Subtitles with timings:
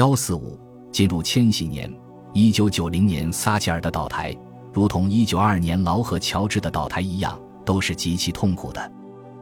[0.00, 0.58] 幺四五
[0.90, 1.94] 进入千禧年，
[2.32, 4.34] 一九九零年撒切尔的倒台，
[4.72, 8.92] 如同一九二年劳合乔治的倒台一样，都是极其痛苦的。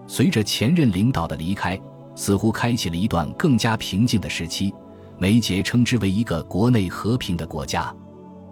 [0.09, 1.81] 随着前任领导的离开，
[2.17, 4.75] 似乎开启了一段更加平静的时期。
[5.17, 7.95] 梅杰称之为一个国内和平的国家。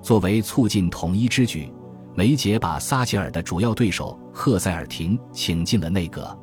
[0.01, 1.73] 作为促进统一之举，
[2.15, 6.39] 梅杰把撒切尔的主要对手赫塞尔廷请进了内阁。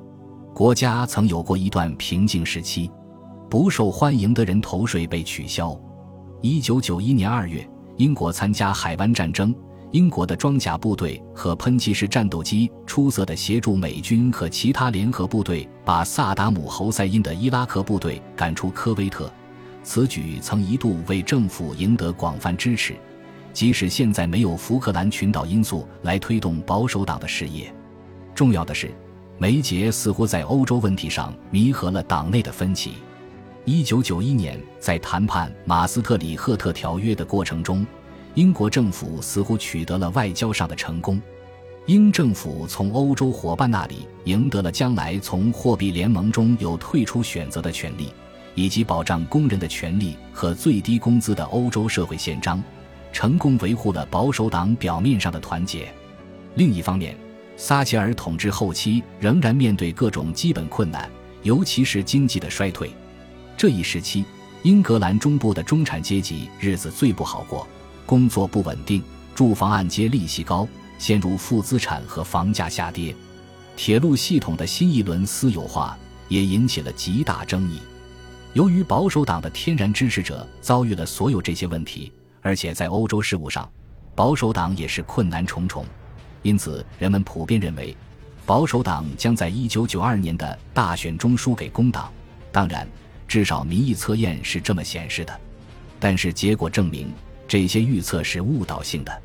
[0.54, 2.91] 国家曾有过一段平静时期。
[3.54, 5.79] 不受欢迎的人头税被取消。
[6.41, 7.63] 一九九一年二月，
[7.98, 9.53] 英国参加海湾战争，
[9.91, 19.31] 英国的装甲部队和喷气式战斗机出色的协助美军和其他联合部队把萨达姆侯赛因的伊拉克部队赶出科威特。
[19.83, 22.95] 此举曾一度为政府赢得广泛支持，
[23.53, 27.72] 即使现在没有福克兰群岛因素来推动保守党的事业。
[28.33, 28.89] 重要的是，
[29.38, 32.94] 梅杰似乎在欧洲问题上弥合了党内的分歧。
[33.66, 37.86] 一九九一年，在谈判马斯特里赫特条约的过程中，
[38.34, 41.22] 英国政府似乎取得了外交上的成功。
[41.86, 48.09] 英政府从欧洲伙伴那里赢得了将来从货币联盟中有退出选择的权利，
[48.53, 52.61] 以及保障工人的权利和最低工资的欧洲社会宪章，
[53.14, 55.88] 成功维护了保守党表面上的团结。
[56.56, 57.16] 另一方面，
[57.56, 61.09] 撒切尔统治后期仍然面对各种基本困难，
[61.44, 62.91] 尤其是经济的衰退。
[63.56, 64.26] 这一时期，
[64.64, 67.68] 英格兰中部的中产阶级日子最不好过，
[68.06, 69.02] 工作不稳定，
[69.34, 73.16] 住房按揭利息高，陷入负资产和房价下跌。
[73.76, 77.80] 铁路系统的新一轮私有化也引起了极大争议。
[78.54, 83.70] 由于保守党的天然支持者遭遇了所有这些问题，而且在欧洲事务上，
[84.14, 85.86] 保守党也是困难重重，
[86.42, 87.96] 因此人们普遍认为，
[88.46, 92.12] 保守党将在一九九二年的大选中输给工党。
[92.52, 92.88] 当然。
[93.27, 95.39] 至少民意测验是这么显示的，
[95.99, 97.11] 但是结果证明
[97.47, 99.21] 这些预测是误导性的。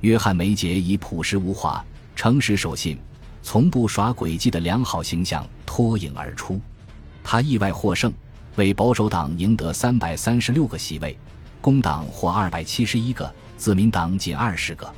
[0.00, 1.82] 约翰梅杰以朴实无华、
[2.14, 2.98] 诚实守信、
[3.42, 6.60] 从不耍诡计的良好形象脱颖而出，
[7.22, 8.12] 他意外获胜，
[8.56, 11.16] 为保守党赢得三百三十六个席位，
[11.60, 14.92] 工党获二百七十一个，自民党仅二十个。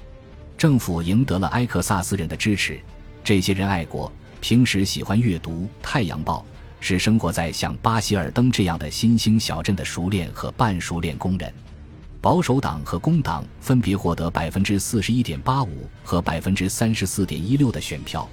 [0.59, 2.81] 政府赢得了埃克萨斯人的支持，
[3.23, 5.53] 这些人爱国，平时喜欢阅读
[5.83, 6.45] 《太阳报》。
[6.87, 11.53] 是生活在像巴希尔登这样的新兴小镇的熟练和半熟练工人。
[12.21, 18.29] 保守党和工党分别获得百分之四十一点八五和百分之三十四点一六的选票。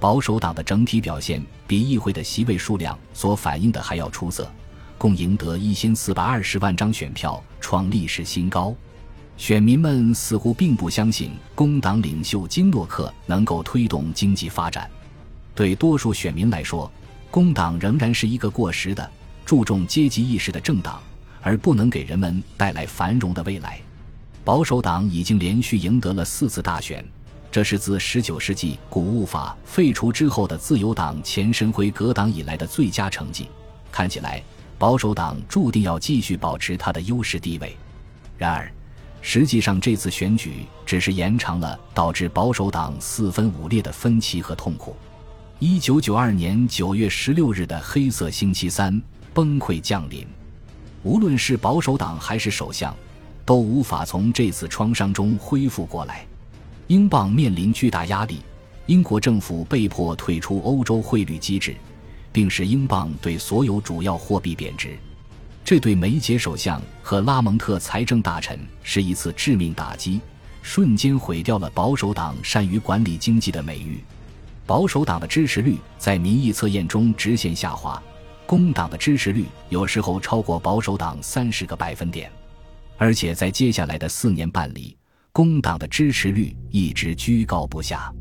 [0.00, 4.50] 保守党的整体表现比议会的席位数量所反映的还要出色，
[4.96, 8.74] 共赢得一千四百二十万张选票，创历史新高。
[9.36, 14.90] 选民们似乎并不相信工党领袖金诺克能够推动经济发展。
[15.54, 16.90] 对多数选民来说，
[17.30, 19.10] 工党仍然是一个过时的、
[19.44, 21.02] 注重阶级意识的政党，
[21.42, 23.78] 而不能给人们带来繁荣的未来。
[24.44, 27.04] 保守党已经连续赢得了四次大选，
[27.50, 33.48] 这是自19世纪谷物法废除之后的自由党前身辉格党以来的最佳成绩。
[33.92, 34.42] 看起来，
[34.78, 37.76] 保守党注定要继续保持它的优势地位。
[38.38, 38.72] 然而，
[39.20, 44.96] 实际上这次选举只是延长了导致保守党四分五裂的分歧和痛苦。
[45.60, 49.02] 一九九二年九月十六日的黑色星期三
[49.34, 50.24] 崩溃降临，
[51.02, 52.94] 无论是保守党还是首相，
[53.44, 56.24] 都无法从这次创伤中恢复过来。
[56.86, 58.38] 英镑面临巨大压力，
[58.86, 61.74] 英国政府被迫退出欧洲汇率机制，
[62.30, 64.96] 并使英镑对所有主要货币贬值。
[65.64, 70.20] 这对梅杰首相和拉蒙特财政大臣是一次致命打击，
[70.62, 74.00] 瞬间毁掉了保守党善于管理经济的美誉。
[74.68, 78.00] 保守党的支持率在民意测验中直线下滑，
[78.44, 82.30] 工党的支持率有时候超过保守党三十个百分点，
[82.98, 84.94] 而且在接下来的四年半里，
[85.32, 88.12] 工党的支持率一直居高不下。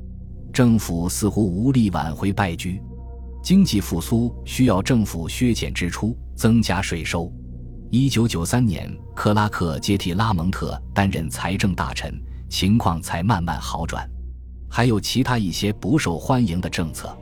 [0.53, 2.81] 政府似乎无力挽回败局，
[3.44, 7.30] 经济复苏需要政府削减支出，增加税收。
[7.91, 12.18] 一九九三年，克拉克接替拉蒙特担任财政大臣，
[12.48, 14.10] 情况才慢慢好转。
[14.69, 17.16] 还有其他一些不受欢迎的政策，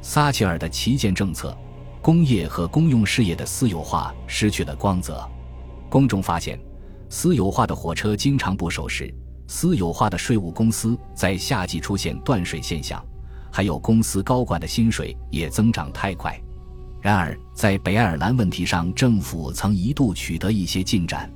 [0.00, 1.56] 撒切尔的旗舰政策，
[2.00, 5.28] 工业和公用事业的私有化失去了光泽。
[5.88, 6.58] 公众发现，
[7.08, 9.12] 私有化的火车经常不守时，
[9.46, 13.04] 私有化的税务公司在夏季出现断水现象，
[13.50, 16.38] 还有公司高管的薪水也增长太快。
[17.00, 21.30] 然而，在北爱尔兰问题上，政府曾一度取得一些进展。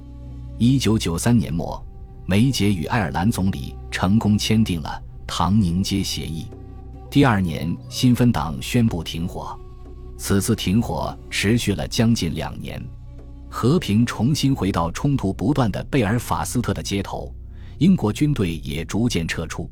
[0.58, 1.84] 一九九三年末，
[2.24, 5.02] 梅杰与爱尔兰总理成功签订了。
[5.26, 6.46] 唐宁街协议，
[7.10, 9.58] 第二年，新芬党宣布停火。
[10.16, 12.82] 此次停火持续了将近两年。
[13.50, 17.34] 和平重新回到冲突不断的贝尔法斯特的街头，
[17.78, 19.70] 英国军队也逐渐撤出。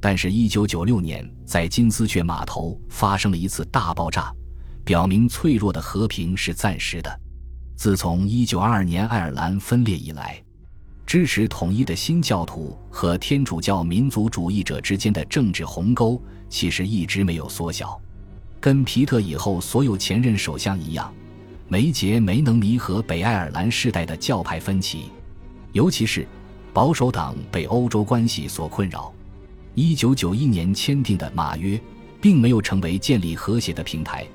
[0.00, 4.32] 但是，1996年在金丝雀码头发生了一次大爆炸，
[4.84, 7.20] 表明脆弱的和平是暂时的。
[7.76, 10.42] 自从1922年爱尔兰分裂以来，
[11.08, 16.20] 支持统一的新教徒和天主教民族主义者之间的政治鸿沟
[16.50, 17.98] 其实一直没有缩小。
[18.60, 21.10] 跟皮特以后所有前任首相一样。
[21.66, 25.04] 梅杰没能弥合北爱尔兰世代的教派分歧，
[25.72, 26.28] 尤其是
[26.74, 29.10] 保守党被欧洲关系所困扰。
[29.74, 31.80] 一九九一年签订的马约，
[32.20, 34.26] 并没有成为建立和谐的平台，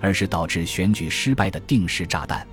[0.00, 2.46] 而是导致选举失败的定时炸弹。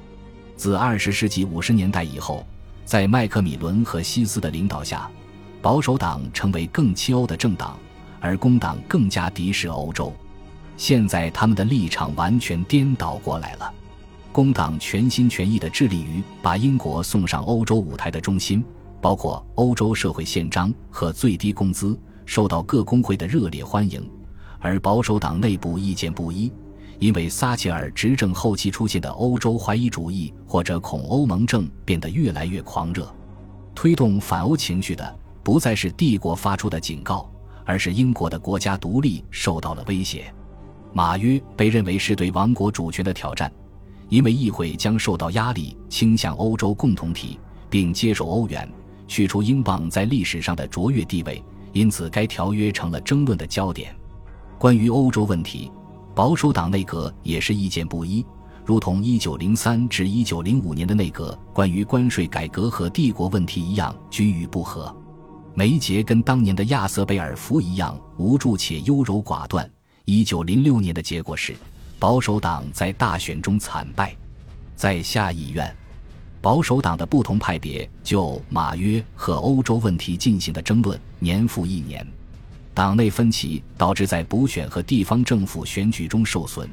[0.55, 2.43] 自二十世纪五十年代以后，
[2.87, 5.11] 在麦克米伦和西斯的领导下，
[5.61, 7.77] 保守党成为更亲欧的政党，
[8.21, 10.13] 而工党更加敌视欧洲。
[10.77, 13.69] 现在他们的立场完全颠倒过来了。
[14.31, 18.63] 工党全心全意地致力于把英国送上欧洲舞台的中心，
[19.01, 24.09] 包括欧洲社会宪章和最低工资，受到各工会的热烈欢迎。
[24.59, 26.49] 而保守党内部意见不一，
[26.99, 33.13] 因为撒切尔执政后期出现的欧洲怀疑主义或者恐欧盟症变得越来越狂热。
[33.75, 37.29] 推动反欧情绪的不再是帝国发出的警告，
[37.65, 40.33] 而是英国的国家独立受到了威胁。
[40.93, 43.51] 马约被认为是对王国主权的挑战。
[44.09, 47.37] 因为议会将受到压力，倾向欧洲共同体，
[47.69, 48.65] 并接受欧元，
[49.05, 51.43] 去除英镑在历史上的卓越地位，
[51.73, 53.93] 因此该条约成了争论的焦点。
[54.57, 55.69] 关于欧洲问题，
[56.17, 58.25] 保守党内阁也是意见不一，
[58.65, 64.91] 如同1903至1905年的内阁关于关税改革和帝国问题一样均与不和。
[65.53, 69.69] 梅杰跟当年的亚瑟贝尔福一样无助且优柔寡断。
[70.07, 71.55] 1906年的结果是。
[71.99, 74.15] 保守党在大选中惨败，
[74.75, 75.75] 在下议院，
[76.41, 82.03] 保守党的不同派别就马约和欧洲问题进行的争论年复一年，
[82.77, 86.69] 党内分歧导致在补选和地方政府选举中受损，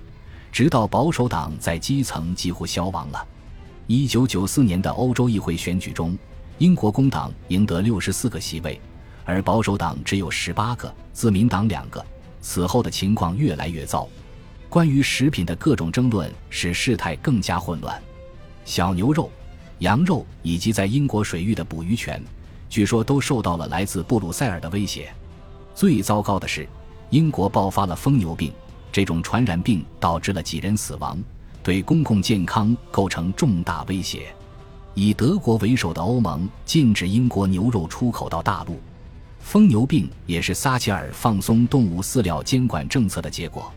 [0.52, 3.26] 直到保守党在基层几乎消亡了。
[3.86, 6.14] 一九九四年的欧洲议会选举中，
[6.58, 8.78] 英国工党赢得六十四个席位，
[9.24, 12.04] 而保守党只有十八个，自民党两个。
[12.42, 14.06] 此后的情况越来越糟。
[14.68, 17.98] 关于食品的各种争论使事态更加混乱。
[18.66, 19.30] 小牛肉、
[19.78, 22.22] 羊肉以及在英国水域的捕鱼权，
[22.68, 25.10] 据说都受到了来自布鲁塞尔的威胁。
[25.74, 26.68] 最糟糕的是，
[27.10, 28.52] 英国爆发了疯牛病，
[28.92, 31.18] 这种传染病导致了几人死亡，
[31.62, 34.34] 对公共健康构成重大威胁。
[34.94, 38.78] 以德国为首的欧盟禁止英国牛肉出口到大陆。
[39.40, 43.70] 疯牛病也是撒切尔放松动物饲料监管政策的结果。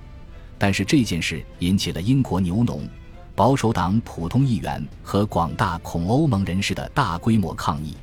[0.60, 2.88] 但是这件事引起了英国牛农、
[3.36, 7.96] 保守党普通议员和广大恐欧盟人士的大规模抗议。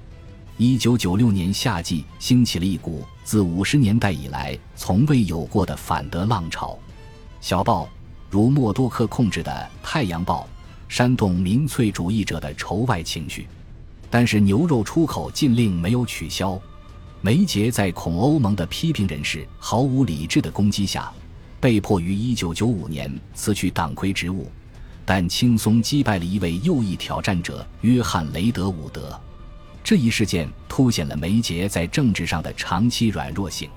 [0.56, 6.78] 一九九六年夏季，兴起了一股自五十年代以来从未有过的反德浪潮。
[7.40, 7.88] 小报
[8.30, 9.50] 如默多克控制的
[9.84, 10.46] 《太阳报》
[10.94, 13.48] 煽动民粹主义者的仇外情绪。
[14.10, 16.60] 但是牛肉出口禁令没有取消。
[17.20, 21.12] 梅杰在恐欧盟的批评人士毫无理智的攻击下。
[21.60, 24.52] 被迫于1995年辞去党魁职务，
[25.06, 29.18] 但轻松击败了一位右翼挑战者约翰雷德伍德。
[29.82, 33.70] 这一事件凸显了梅杰在政治上的长期软弱性。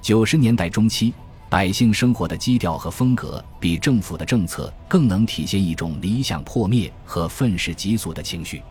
[0.00, 1.12] 九十年代中期，
[1.50, 8.62] 百姓生活的基调和风格比政府的政策更能体现一种理想破灭和愤世嫉俗的情绪。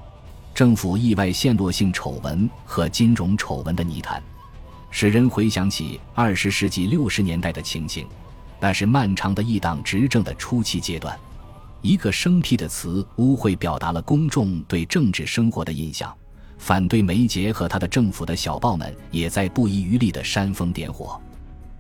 [0.56, 4.24] 政府意外陷落性丑闻和金融丑闻的泥潭，
[4.90, 8.08] 使人回想起二十世纪六十年代的情形。
[8.62, 11.20] 那是漫长的一党执政的初期阶段，
[11.82, 16.16] 一个生僻的词污秽表达了公众对政治生活的印象。
[16.58, 21.20] 反对梅杰和他的政府的小报们也在不遗余力地煽风点火。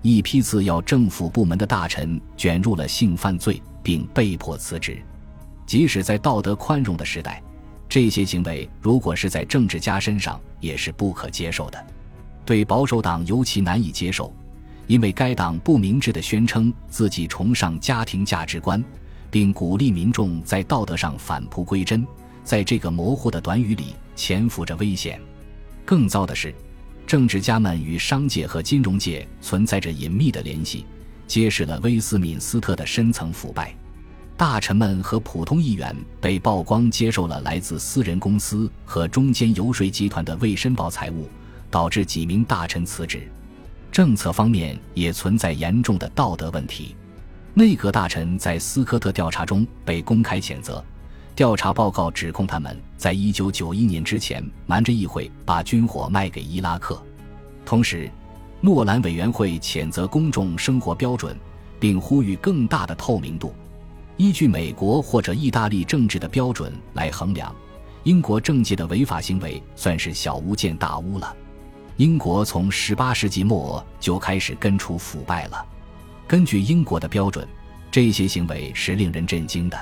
[0.01, 5.01] 一批次要政府部门的大臣卷入了性犯罪，并被迫辞职。
[5.65, 7.41] 即使在道德宽容的时代，
[7.89, 11.85] 这些行为如果是在政治家身上也是不可接受的。
[12.45, 14.33] 对保守党尤其难以接受。
[14.85, 18.81] 因为该党不明智地宣称自己崇尚家庭价值观，
[19.29, 22.07] 并鼓励民众在道德上返璞归真，
[22.41, 25.21] 在这个模糊的短语里潜伏着危险。
[25.85, 26.53] 更糟的是，
[27.05, 30.85] 政治家们与商界和金融界存在着隐秘的联系，
[31.25, 33.73] 揭示了威斯敏斯特的深层腐败。
[34.35, 41.29] 大臣们和普通议员被曝光接受了来自私人公司和中间游说集团的未申报财物，
[41.71, 43.27] 导致几名大臣辞职。
[43.91, 46.95] 政策方面也存在严重的道德问题，
[47.53, 50.83] 内阁大臣在斯科特调查中被公开谴责，
[51.37, 56.99] 调查报告指控他们在一九九一年之前瞒着议会把军火卖给伊拉克。
[57.63, 58.09] 同时，
[58.59, 61.37] 诺兰委员会谴责公众生活标准，
[61.79, 63.53] 并呼吁更大的透明度。
[64.15, 67.55] 依据美国或者意大利政治的标准来衡量，
[68.01, 71.35] 英国政界的违法行为算是小巫见大巫了。
[71.97, 75.63] 英国从十八世纪末就开始根除腐败了。
[76.27, 77.47] 根据英国的标准，
[77.91, 79.77] 这些行为是令人震惊的。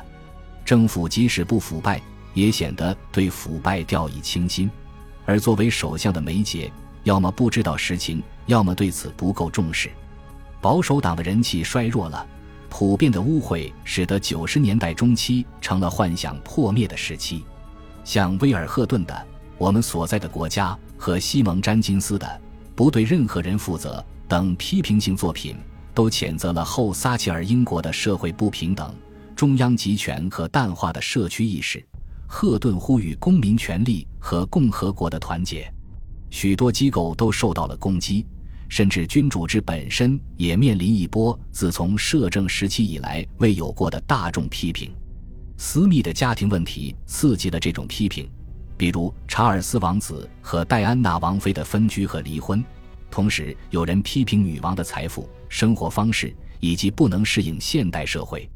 [0.66, 2.02] 政府即使不腐败，
[2.34, 4.70] 也显得对腐败掉以轻心。
[5.24, 6.70] 而作为首相的梅杰，
[7.04, 9.92] 要么不知道实情，要么对此不够重视。
[10.60, 12.28] 保守党的人气衰弱了。
[12.68, 17.46] 普遍的污秽使得九十年代中期成了幻想破灭的时期，
[18.04, 19.14] 像威尔赫顿的
[19.58, 22.28] 《我们所在的国家》和西蒙詹金斯的
[22.76, 25.56] 《不对任何人负责》等批评性作品，
[25.94, 28.94] 都谴责了后撒切尔英国的社会不平等、
[29.36, 31.86] 中央集权和淡化的社区意识。
[32.28, 35.72] 赫顿呼吁公民权利和共和国的团结，
[36.32, 38.26] 许多机构都受到了攻击。
[38.68, 44.92] 甚至君主制本身也面临一波自从摄政时期以来未有过的大众批评。
[45.56, 48.28] 私密的家庭问题刺激了这种批评，
[48.76, 52.62] 比如查尔斯王子和戴安娜王妃的分居和离婚。
[53.12, 58.50] 同时，有人批评女王的财富、生活方式以及不能适应现代社会。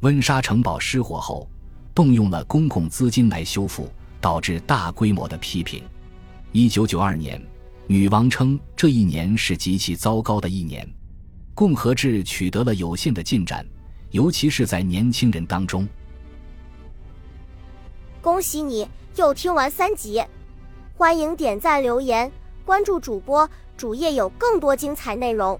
[0.00, 1.48] 温莎城堡失火后，
[1.92, 3.90] 动用了公共资金来修复，
[4.20, 5.82] 导致大规模的批评。
[6.52, 7.40] 一九九二年。
[7.90, 10.86] 女王称，这一年是极其糟糕的一年。
[11.54, 13.66] 共和制取得了有限的进展，
[14.10, 15.88] 尤其是在年轻人当中。
[18.20, 18.86] 恭喜你
[19.16, 20.22] 又听完三集，
[20.98, 22.30] 欢迎点赞、留言、
[22.62, 25.58] 关注主播，主页有更多精彩内容。